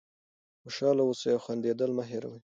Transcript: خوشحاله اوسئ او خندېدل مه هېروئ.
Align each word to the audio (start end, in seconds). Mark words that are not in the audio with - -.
خوشحاله 0.61 1.01
اوسئ 1.07 1.29
او 1.35 1.39
خندېدل 1.45 1.91
مه 1.97 2.03
هېروئ. 2.09 2.39